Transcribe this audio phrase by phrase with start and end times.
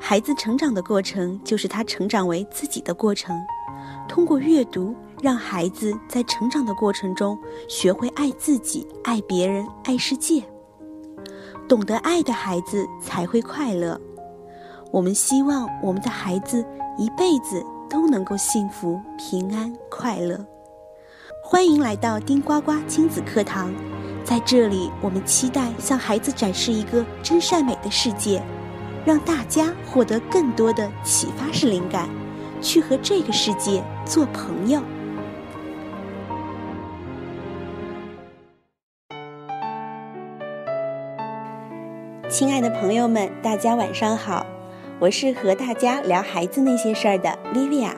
[0.00, 3.36] 孩子成长的过程就是他成长为自己的过程。
[4.08, 10.42] 通过阅读，让孩子在成长的过程中学会爱自己、爱别人、爱世界。
[11.68, 14.00] 懂得爱的孩子才会快乐。
[14.90, 16.64] 我们希望我们的孩子
[16.96, 20.42] 一辈子都能够幸福、平安、快乐。
[21.44, 23.70] 欢迎来到丁呱呱亲子课堂，
[24.24, 28.42] 在这里，我们期待向孩子展示一个真善美的世界，
[29.08, 32.06] 让大家获得更多的启发式灵感，
[32.60, 34.82] 去和这个世界做朋友。
[42.28, 44.44] 亲爱的朋友们，大家晚上好，
[45.00, 47.92] 我是和大家聊孩子那些事儿的 Livia。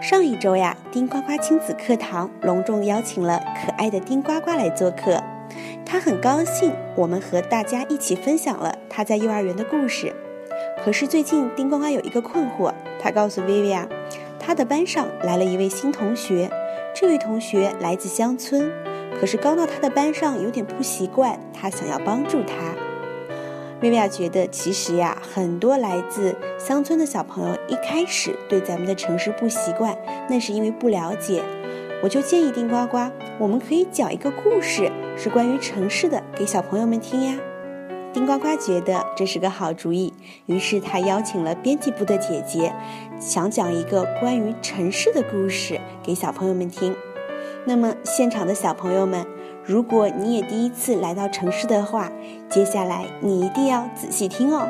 [0.00, 5.22] 上一周呀，丁呱呱亲子课堂隆重邀请了可爱的丁呱呱来做客，
[5.84, 10.10] 他很高兴我们和大家一起分享了他在幼儿园的故事。
[10.82, 13.86] 可是最近丁呱呱有一个困惑，他告诉 Vivian，
[14.38, 16.50] 他的班上来了一位新同学，
[16.94, 18.72] 这位同学来自乡村，
[19.20, 22.74] 可是刚到他的班上有点不习惯，他想要帮助他。
[23.82, 29.96] 薇薇娅觉得，其实呀，很多来自乡村的小朋友一开始对咱们的城市不习惯，
[30.28, 31.42] 那是因为不了解。
[32.02, 37.34] 我就建议丁呱呱，我们可以讲一个故事，是关于城市的，给小朋友们听呀。
[38.12, 40.12] 丁呱呱觉得这是个好主意，
[40.46, 42.74] 于是他邀请了编辑部的姐姐，
[43.20, 46.94] 想讲一个关于城市的故事给小朋友们听。
[47.64, 49.26] 那么，现场的小朋友们。
[49.62, 52.10] 如果你也第一次来到城市的话，
[52.48, 54.68] 接下来你一定要仔细听哦。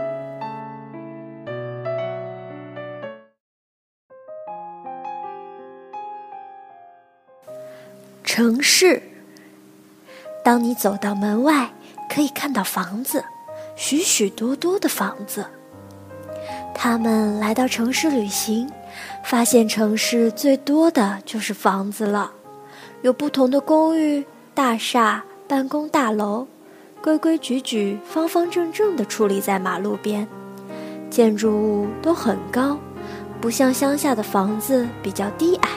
[8.24, 9.00] 城市，
[10.44, 11.70] 当你走到门外，
[12.12, 13.24] 可以看到房子，
[13.76, 15.46] 许许多多的房子。
[16.74, 18.68] 他们来到城市旅行，
[19.22, 22.32] 发现城市最多的就是房子了，
[23.02, 24.26] 有不同的公寓。
[24.52, 26.46] 大厦、办公大楼，
[27.00, 30.26] 规规矩矩、方方正正地矗立在马路边，
[31.08, 32.76] 建筑物都很高，
[33.40, 35.68] 不像乡下的房子比较低矮。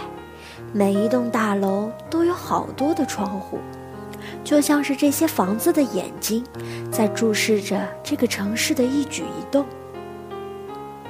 [0.74, 3.60] 每一栋大楼都有好多的窗户，
[4.44, 6.44] 就像是这些房子的眼睛，
[6.92, 9.66] 在注视着这个城市的一举一动。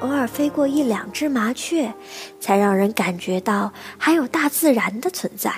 [0.02, 1.94] 偶尔飞过一两只麻雀，
[2.40, 5.52] 才让人感觉到还有大自然的存在。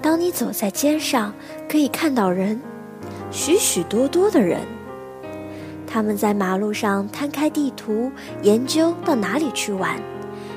[0.00, 1.34] 当你走在街上，
[1.68, 2.60] 可以看到人，
[3.30, 4.60] 许许多多的人。
[5.86, 8.10] 他们在马路上摊开地图，
[8.42, 10.00] 研究到哪里去玩，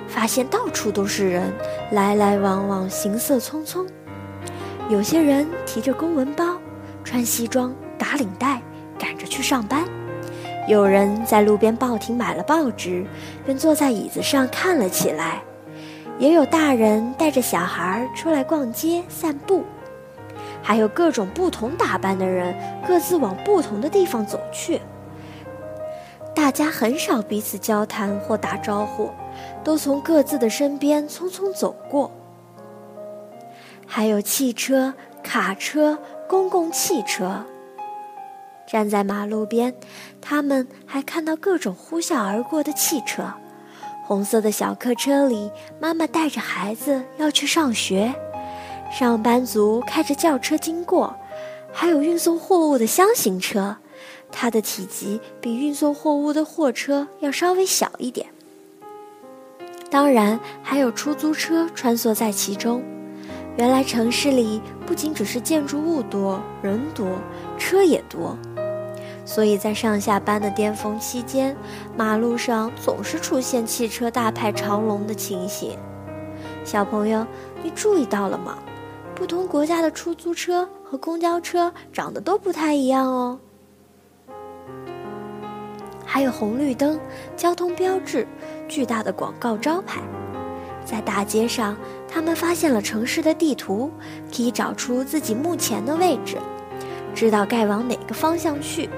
[0.08, 1.52] 发现到处都是人，
[1.92, 3.86] 来来往往，行色匆匆。
[4.88, 6.46] 有些人提着公文包，
[7.04, 8.62] 穿西装打领带，
[9.00, 9.84] 赶着去上班；
[10.68, 13.04] 有人在路边报亭买了报纸，
[13.44, 15.42] 便坐在椅子上看了起来。
[16.20, 19.64] 也有大人带着小孩出来逛街散步，
[20.62, 22.56] 还有各种不同打扮的人
[22.88, 24.80] 各自往不同的地方走去。
[26.36, 29.10] 大家很少彼此交谈或打招呼，
[29.64, 32.12] 都从各自的身边匆匆走过。
[33.88, 35.98] 还有汽车、卡车、
[36.28, 37.46] 公共汽车，
[38.68, 39.74] 站在马路边，
[40.20, 43.24] 他们还看到各种呼啸而过的汽车。
[44.06, 48.14] 红色的小客车里，妈妈带着孩子要去上学；
[48.92, 51.16] 上班族开着轿车经过，
[51.72, 53.78] 还有运送货物的箱型车，
[54.32, 58.28] 它的体积比运送货物的货车要稍微小一点。
[59.90, 62.84] 当然，还有出租车穿梭在其中。
[63.58, 67.08] 原来城市里不仅只是建筑物多，人多，
[67.58, 68.38] 车也多。
[69.24, 71.56] 所以在上下班的巅峰期间，
[71.98, 75.78] 马路上总是出现汽车大排长龙的情形。
[76.64, 77.26] 小朋友，
[77.64, 78.58] 你注意到了吗？
[79.16, 83.40] 不同国家的出租车和公交车长得都不太一样哦。
[86.06, 87.00] 还有红绿灯、
[87.36, 88.28] 交通标志、
[88.68, 90.02] 巨大的广告招牌，
[90.86, 91.76] 在大街上，
[92.08, 93.92] 他们发现了城市的地图，
[94.34, 96.38] 可以找出自己目前的位置，
[97.16, 98.90] 知道该往哪个方向去。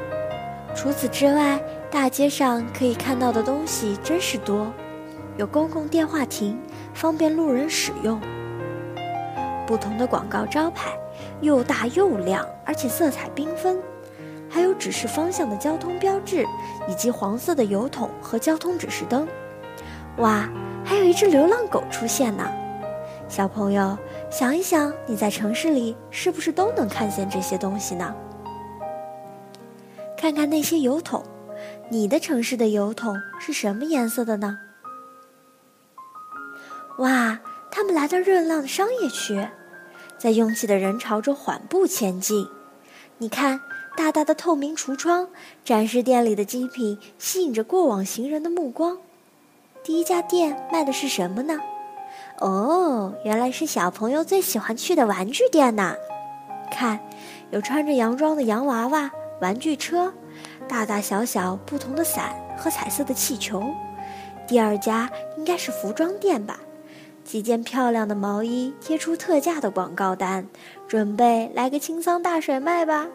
[0.75, 4.72] 除此之外，大街上可以看到的东西真是多，
[5.38, 6.60] 有公共电话亭，
[6.94, 8.19] 方便路人使用；
[9.66, 10.92] 不同的广告招牌，
[11.42, 13.78] 又大又亮，而且色彩缤纷；
[14.50, 16.45] 还有指示方向的交通标志，
[16.88, 19.25] 以及黄色的油桶和交通指示灯。
[20.18, 20.50] 哇，
[20.88, 22.50] 还有一只流浪狗出现呢！
[23.28, 23.98] 小朋友，
[24.31, 28.16] 想一想，你在城市里是不是都能看见这些东西呢？
[30.18, 31.22] 看看那些油桶，
[31.89, 34.57] 你的城市的油桶是什么颜色的呢？
[37.00, 37.38] 哇，
[37.69, 39.45] 他们来到热闹的商业区，
[40.18, 42.48] 在拥挤的人潮中缓步前进。
[43.18, 43.60] 你看，
[43.98, 45.28] 大大的透明橱窗
[45.66, 48.98] 展示店里的精品，吸引着过往行人的目光。
[49.88, 51.57] 第一家店卖的是什么呢？
[52.39, 55.95] 哦，原来是小朋友最喜欢去的玩具店呐！
[56.69, 57.00] 看，
[57.51, 60.12] 有穿着洋装的洋娃娃、玩具车，
[60.68, 63.63] 大大小小不同的伞和彩色的气球。
[64.45, 66.60] 第二家应该是服装店吧？
[67.24, 70.45] 几件漂亮的毛衣贴出特价的广告单，
[70.86, 73.07] 准备来个清仓大甩卖吧。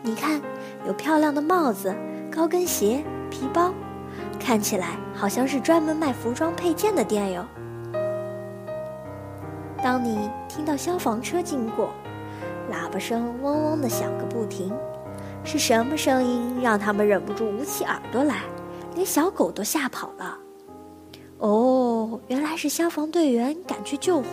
[0.00, 0.40] 你看，
[0.86, 1.94] 有漂亮的帽子、
[2.32, 3.74] 高跟鞋、皮包，
[4.44, 7.46] 看起来好像是专门卖服装配件的店哟。
[9.82, 11.88] 当你听到消防车经过，
[12.70, 14.70] 喇叭声嗡嗡的响个不停，
[15.44, 18.42] 是什么声音让他们忍不住捂起耳朵来，
[18.94, 20.36] 连小狗都吓跑了？
[21.38, 24.26] 哦，原来是消防队员赶去救火，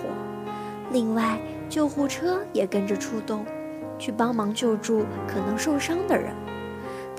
[0.92, 3.46] 另外救护车也跟着出动，
[3.98, 6.36] 去帮忙救助可能受伤的人。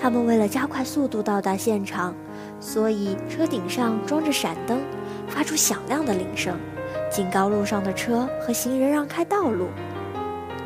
[0.03, 2.13] 他们为了加快速度到达现场，
[2.59, 4.81] 所以车顶上装着闪灯，
[5.29, 6.59] 发出响亮的铃声，
[7.09, 9.69] 警告路上的车和行人让开道路。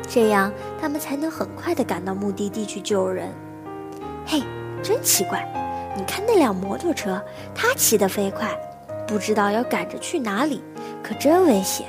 [0.07, 0.51] 这样
[0.81, 3.29] 他们才能很快地赶到目的地去救人。
[4.25, 4.41] 嘿，
[4.81, 5.47] 真奇怪，
[5.95, 7.23] 你看那辆摩托车，
[7.53, 8.49] 它骑得飞快。
[9.05, 10.63] 不知道要赶着去哪里，
[11.03, 11.85] 可真危险。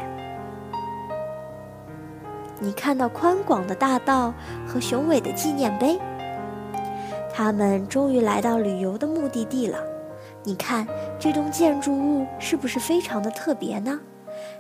[2.61, 4.35] 你看到宽广的大道
[4.67, 5.99] 和雄伟的纪念碑，
[7.39, 9.79] 他们终于来到旅游的目的地了。
[10.43, 10.85] 你看
[11.21, 14.01] 这栋建筑物是不是非常的特别呢？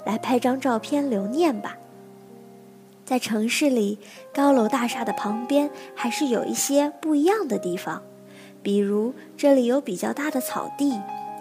[0.06, 1.76] 来拍张照片留念吧。
[3.04, 3.98] 在城市里，
[4.32, 8.00] 高楼大厦的旁边还是有一些不一样的地方，
[8.62, 11.00] 比如这里有比较大的草地。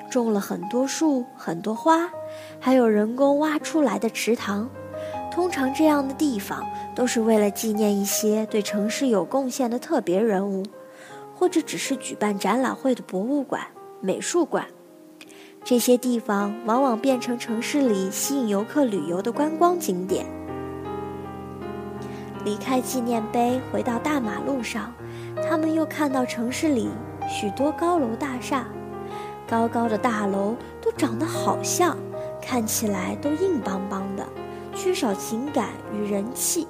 [0.10, 2.10] 种了很多树，很多花，
[2.60, 4.68] 还有人工挖出来的池塘。
[5.32, 10.64] 通常这样的地方都是为了纪念一些对城市有贡献的特别人物，
[11.38, 13.62] 或者只是举办展览会的博物馆、
[14.02, 14.66] 美术馆。
[15.64, 20.26] 这些地方往往变成城市里吸引游客旅游的观光景点。
[22.44, 24.92] 离开纪念碑，回到大马路上，
[25.48, 26.90] 他们又看到城市里
[27.30, 28.66] 许多高楼大厦。
[29.48, 31.96] 高高的大楼都长得好像，
[32.42, 34.26] 看起来都硬邦邦的，
[34.74, 36.68] 缺少情感与人气。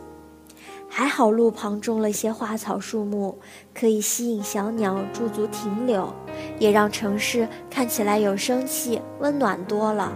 [0.90, 3.38] 还好路旁种了些花草树木，
[3.74, 6.14] 可以吸引小鸟驻足停留，
[6.60, 10.12] 也让城市看起来有生气、温暖多了。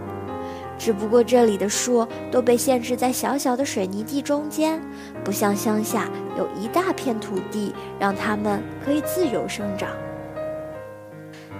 [0.77, 4.81] 只不过这里的树都被限制在小小的水泥地中间，
[5.23, 9.89] 不像乡下有一大片土地，让它们可以自由生长。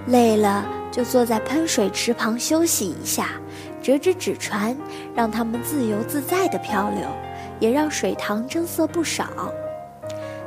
[0.08, 0.66] 累了。
[0.92, 3.30] 就坐在喷水池旁休息一下，
[3.82, 4.76] 折折纸船，
[5.16, 7.08] 让它们自由自在地漂流，
[7.62, 9.26] 也让水塘增色不少。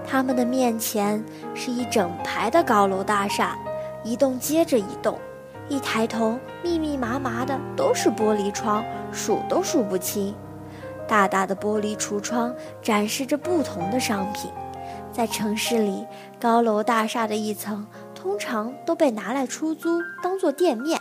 [0.07, 1.25] 他们的面前
[1.55, 3.57] 是一整排的高楼大厦，
[4.05, 5.19] 一栋接着一栋，
[5.71, 10.35] 一抬头密密麻麻的都是玻璃窗，数都数不清。
[11.09, 14.51] 大大的玻璃橱窗展示着不同的商品，
[15.11, 16.07] 在城市里，
[16.39, 17.87] 高楼大厦的一层。
[18.15, 20.99] 通常都被拿来出租，当做店面。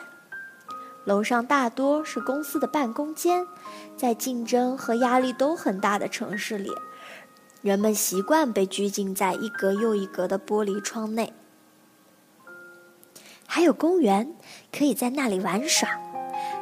[1.06, 3.46] 楼上大多是公司的办公间。
[3.96, 6.72] 在竞争和压力都很大的城市里，
[7.62, 11.34] 人们习惯被拘禁在一格又一格的玻璃窗内。
[13.46, 14.34] 还有公园，
[14.72, 15.90] 可以在那里玩耍。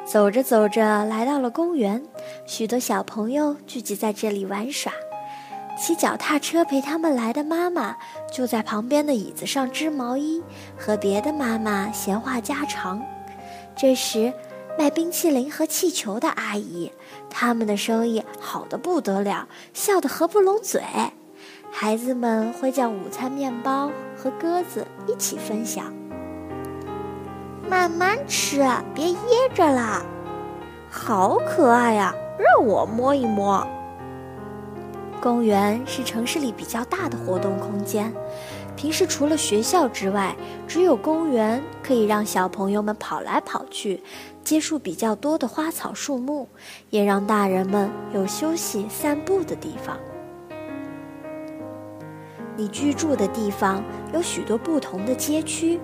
[0.05, 2.03] 走着走着，来到了公园，
[2.45, 4.91] 许多小朋友聚集在这里玩耍。
[5.79, 7.95] 骑脚踏车陪他们来的妈妈
[8.31, 10.43] 就在旁边的椅子上织毛衣，
[10.77, 13.01] 和别的妈妈闲话家常。
[13.75, 14.33] 这时，
[14.77, 16.91] 卖冰淇淋和气球的阿姨，
[17.29, 20.81] 他们的生意好得不得了，笑得合不拢嘴。
[21.71, 25.93] 孩子们会将午餐面包和鸽子一起分享，
[27.69, 28.61] 慢慢吃，
[28.93, 30.05] 别噎着了。
[30.89, 33.65] 好可爱呀，让我摸一摸。
[35.21, 38.13] 公园是城市里比较大的活动空间，
[38.75, 40.35] 平时除了学校之外，
[40.67, 44.01] 只有公园可以让小朋友们跑来跑去，
[44.43, 46.47] 接触比较多的花草树木，
[46.89, 49.97] 也让大人们有休息散步的地方。
[52.57, 55.79] 你居住的地方有许多不同的街区，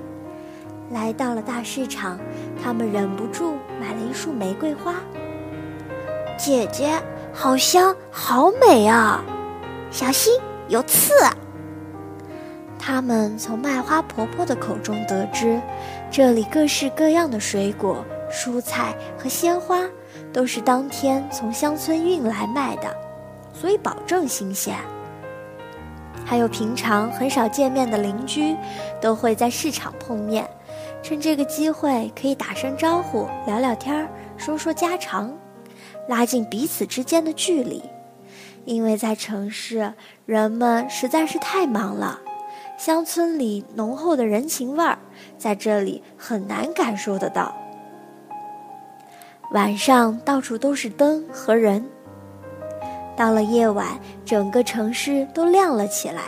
[0.92, 2.20] 来到了大市场，
[2.62, 4.96] 他们忍不住买了一束玫瑰花。
[6.38, 7.02] 姐姐。
[7.34, 9.24] 好香，好美啊！
[9.92, 10.34] 小心
[10.70, 11.14] 有刺。
[12.88, 15.62] 他们从卖花婆婆的口中得知，
[16.10, 18.02] 这里各式各样的水果、
[18.32, 19.84] 蔬菜和鲜花
[20.32, 22.90] 都是当天从乡村运来卖的，
[23.54, 24.74] 所以保证新鲜。
[26.26, 28.56] 还有平常很少见面的邻居，
[29.02, 30.50] 都会在市场碰面，
[31.04, 35.38] 趁这个机会可以打声招呼、聊聊天儿、说说家常，
[36.08, 37.84] 拉近彼此之间的距离。
[38.64, 39.92] 因为在城市，
[40.26, 42.22] 人们实在是太忙了，
[42.78, 45.00] 乡村里浓厚的人情味儿，
[45.38, 47.56] 在这里很难感受得到。
[49.52, 51.84] 晚上到处都是灯和人。
[53.16, 56.22] 到了夜晚，整个城市都亮了起来，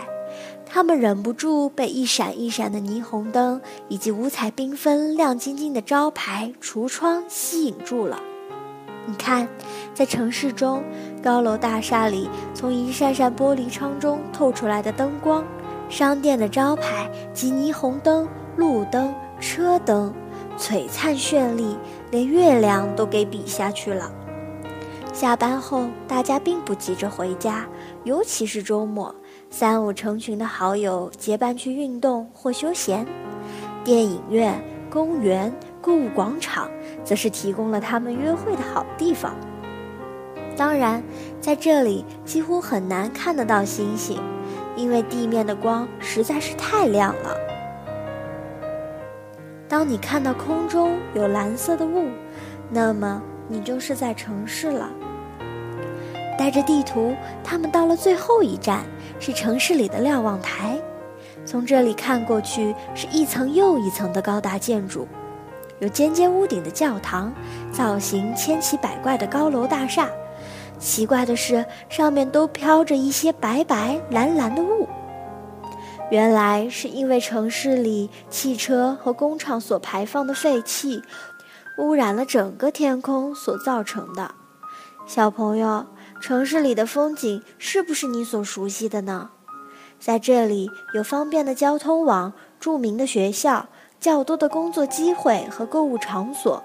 [0.65, 8.19] 他们忍不住被一闪一闪的霓虹灯以及五彩缤纷、亮晶晶的招牌、橱窗吸引住了。
[9.05, 9.47] 你看，
[9.93, 10.83] 在城市中，
[11.21, 15.43] 高楼大厦里从一扇扇玻璃窗中透出来的灯光，
[15.89, 20.13] 商店的招牌及霓虹灯、路灯、车灯，
[20.57, 21.75] 璀璨绚丽，
[22.11, 24.11] 连月亮都给比下去了。
[25.11, 27.67] 下班后，大家并不急着回家，
[28.03, 29.13] 尤其是周末，
[29.49, 33.05] 三五成群的好友结伴去运动或休闲。
[33.83, 36.69] 电影院、公园、购物广场，
[37.03, 39.35] 则是提供了他们约会的好地方。
[40.55, 41.03] 当然，
[41.41, 44.21] 在这里几乎很难看得到星星，
[44.79, 47.35] 因为地面的光实在是太亮了。
[49.67, 52.07] 当你看到空中有蓝色的雾，
[52.69, 54.89] 那么你就是在城市了。
[56.37, 58.85] 带着地图，他们到了最后一站，
[59.19, 60.79] 是城市里的瞭望台。
[61.45, 65.05] 从这里看过去，是一层又一层的高大建筑，
[65.79, 67.33] 有尖尖屋顶的教堂，
[67.69, 70.07] 造型千奇百怪的高楼大厦。
[70.79, 74.87] 奇怪的是，上面都飘着一些白白蓝蓝的雾。
[76.09, 81.03] 原来是因为城市里汽车和工厂所排放的废气，
[81.77, 84.33] 污染了整个天空所造成的。
[85.05, 85.85] 小朋友。
[86.21, 89.29] 城市里的风景是不是你所熟悉的呢？
[90.01, 93.67] 在这里有方便的交通网、著名的学校、
[94.01, 96.61] 较多的工作机会和购物场所。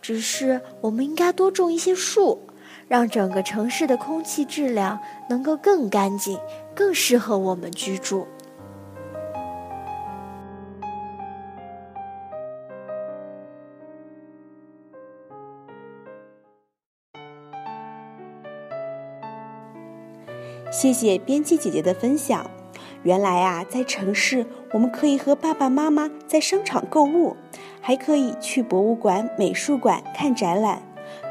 [0.00, 2.46] 只是我们应该多种一些树，
[2.88, 4.98] 让整个城市的空气质量
[5.28, 6.38] 能够更干净，
[6.74, 8.26] 更适合我们居住。
[20.70, 22.50] 谢谢编辑姐姐的分享。
[23.02, 27.36] 原来啊，在城市我们可以和爸爸妈妈在商场购物，
[27.80, 30.80] 还可以去博物馆、美术馆看展览。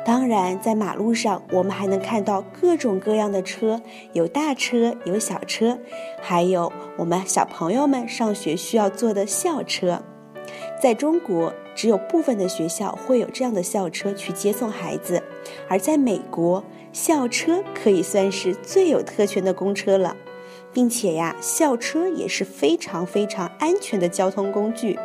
[0.03, 3.81] 当然，在马路上我们还能看到各种各样的车，
[4.13, 5.77] 有大车，有小车，
[6.21, 10.01] 还有我们小朋友们上学需要坐的校车。
[10.81, 15.21] 在中国，只有部分的学校会有这样的校车去接送孩子，
[15.67, 16.63] 而在美国。
[16.93, 20.17] 校车可以算是最有特权的公车了，
[20.73, 24.99] 并且呀，校车也是非常非常安全的交通工具。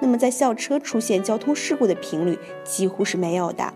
[0.00, 3.72] 那么，在校车出现交通事故的频率几乎是没有的。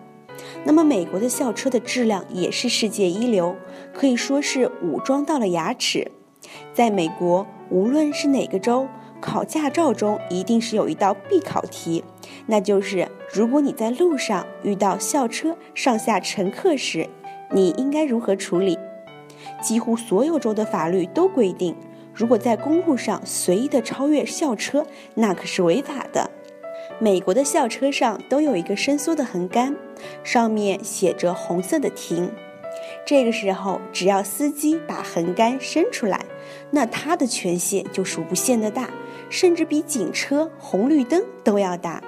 [0.65, 3.57] 那么，美国的校车的质量也是世界一流，
[3.93, 6.11] 可以说是武装到了牙齿。
[6.73, 8.89] 在美国，无论是哪个州，
[9.21, 12.05] 考驾照中一定是有一道必考题，
[12.47, 17.09] 那就是如果你在路上遇到校车上下乘客时。
[17.51, 18.77] 你应该如何处理？
[19.63, 21.77] 几乎所有州的法律都规定，
[22.13, 26.31] 如果在公路上随意的超越校车，那可是违法的。
[27.05, 29.77] 美国的校车上都有一个伸缩的横杆，
[30.23, 32.33] 上面写着红色的“停”。
[33.05, 36.25] 这个时候，只要司机把横杆伸出来，
[36.71, 38.89] 那他的权限就是无限的大，
[39.29, 42.03] 甚至比警车红绿灯都要大。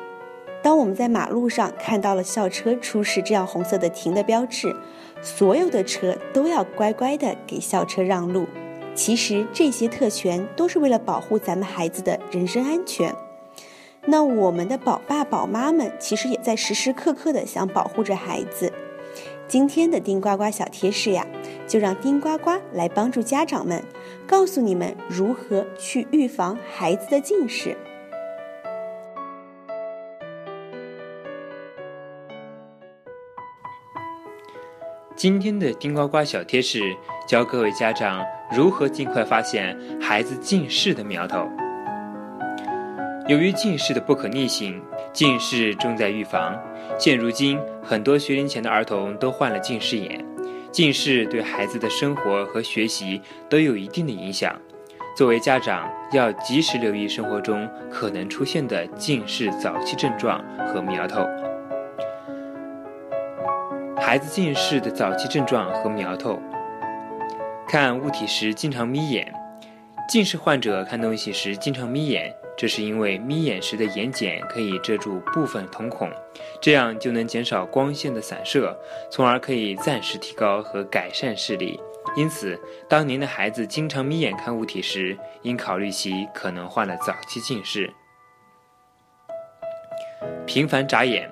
[0.62, 4.74] 当我们在马路上看到了校车出示这样红色的“停”的标志，
[5.20, 8.46] 所有的车都要乖乖的给校车让路。
[8.94, 13.14] 其实这些特权都是为了保护咱们孩子的人身安全。
[14.08, 18.72] 那我们的宝爸宝妈们其实也在时时刻刻的想保护着孩子。
[19.48, 21.26] 今天的丁呱呱小贴士呀，
[21.66, 23.82] 就让丁呱呱来帮助家长们，
[24.26, 27.76] 告诉你们如何去预防孩子的近视。
[35.16, 36.80] 今天的丁呱呱小贴士
[37.26, 41.48] 教各位家长如何尽快发现孩子近视的苗头。
[43.28, 44.80] 由于近视的不可逆性，
[45.12, 46.56] 近视重在预防。
[46.96, 50.24] 现如今，很多学龄前的儿童都患了近视眼。
[50.70, 54.54] 近视对孩子的生活和学习都有一定的影响。
[55.16, 61.26] 作为家长，要及时留意生活中可能出现的近视早期症状和苗头。
[63.96, 66.40] 孩子近视的早期症状和苗头：
[67.66, 69.34] 看物体时经常眯眼。
[70.08, 76.10] 近视患者看东西时经常眯眼，这是因为眯眼时的眼睑可以遮住部分瞳孔，
[76.60, 78.74] 这样就能减少光线的散射，
[79.10, 81.78] 从而可以暂时提高和改善视力。
[82.16, 82.58] 因此，
[82.88, 87.92] 当您的孩子经常眯眼看物体时，应考虑其可能患了早期近视。
[90.46, 91.30] 频繁眨眼，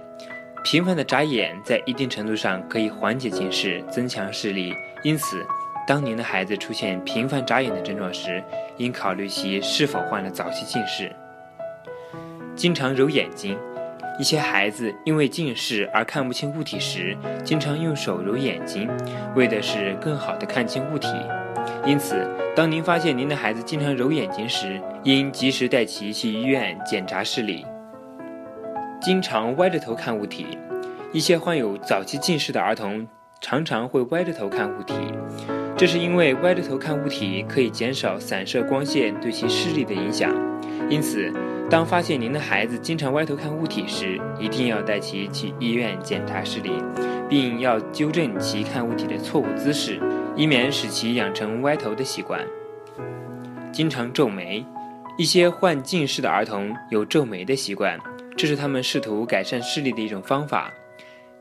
[0.62, 4.74] 频繁的眨眼在一定程度上可以缓解近视，增强视力。
[5.02, 5.46] 因此，
[5.86, 8.42] 当您的孩子出现频繁眨眼的症状时，
[8.78, 11.14] 应考虑其是否患了早期近视。
[12.56, 13.58] 经常揉眼睛，
[14.18, 17.14] 一些孩子因为近视而看不清物体时，
[17.44, 18.88] 经常用手揉眼睛，
[19.34, 21.08] 为的是更好地看清物体。
[21.84, 22.26] 因此，
[22.56, 27.66] 当您发现您的孩子经常揉眼睛时，应及时带其去医院检查视力。
[29.02, 30.56] 经常歪着头看物体，
[31.12, 33.06] 一些患有早期近视的儿童
[33.40, 34.94] 常常会歪着头看物体。
[35.76, 40.32] 这是因为歪着头看物体可以减少散射光线对其视力的影响，
[40.88, 41.32] 因此，
[41.68, 46.70] 当发现您的孩子经常歪头看物体时，一定要带其去医院检查视力，
[47.28, 50.00] 并要纠正其看物体的错误姿势，
[50.36, 52.40] 以免使其养成歪头的习惯。
[53.72, 54.64] 经常皱眉，
[55.18, 57.98] 一些患近视的儿童有皱眉的习惯，
[58.36, 60.72] 这是他们试图改善视力的一种方法。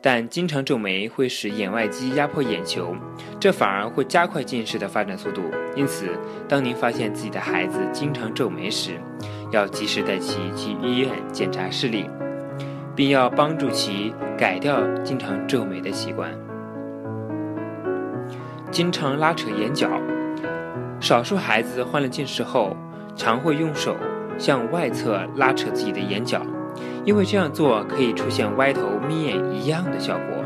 [0.06, 2.94] 但经常皱眉会使眼外肌压迫眼球，
[3.40, 5.44] 这反而会加快近视的发展速度。
[5.78, 6.08] 因此，
[6.46, 9.00] 当您发现自己的孩子经常皱眉时，
[9.50, 12.10] 要及时带其去医院检查视力，
[12.94, 16.30] 并要帮助其改掉经常皱眉的习惯。
[18.70, 19.90] 经常拉扯眼角，
[21.00, 22.76] 少数孩子患了近视后，
[23.16, 23.96] 常会用手
[24.38, 26.46] 向外侧拉扯自己的眼角。
[27.06, 30.44] 因为这样做可以出现歪头眯眼一样的效果，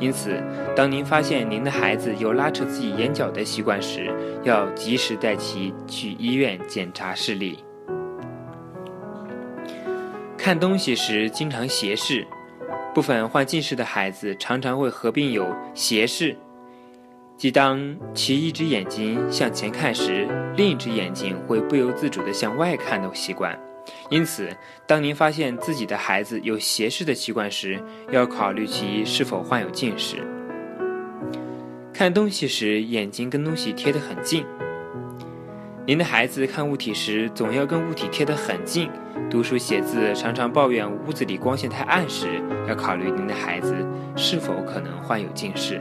[0.00, 0.42] 因此，
[0.74, 7.62] 当您发现您的孩子有拉扯自己眼角的习惯时，要及时带其去医院检查视力。
[10.36, 12.26] 看东西时经常斜视，
[12.92, 16.36] 部分患近视的孩子常常会合并有斜视，
[17.36, 23.56] 即当其一只眼睛向前看时，另一只眼睛会不由自主地向外看的习惯。
[24.08, 24.48] 因此，
[24.86, 30.16] 当您发现自己的孩子有斜视的习惯时，要考虑其是否患有近视。
[31.92, 34.44] 看东西时，眼睛跟东西贴得很近。
[35.86, 38.88] 您的孩子看物体时，总要跟物体贴得很近。
[39.28, 43.74] 读书写字常常抱怨屋子里光线太暗时，要考虑您的孩子
[44.16, 45.80] 是否可能患有近视。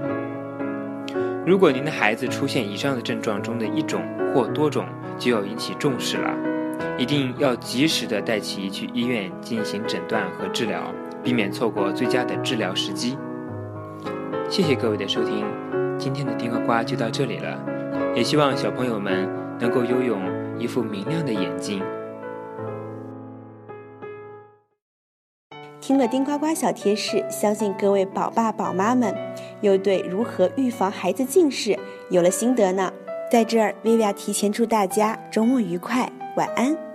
[1.45, 6.58] 如果您的孩子出现以上的症状中的一种或多种，就要引起重视了。
[6.97, 13.17] 一定要及时的带其去医院进行诊断和治疗，避免错过最佳的治疗时机。
[14.49, 15.45] 谢谢各位的收听，
[15.97, 17.59] 今天的丁呱呱就到这里了。
[18.15, 20.17] 也希望小朋友们能够拥有
[20.57, 21.81] 一副明亮的眼睛。
[25.79, 29.13] 听了丁呱呱小贴士，相信各位宝爸宝妈们
[29.61, 31.77] 又对如何预防孩子近视
[32.09, 32.91] 有了心得呢。
[33.31, 36.88] 在这儿，薇薇娅提前祝大家周末愉快，晚安。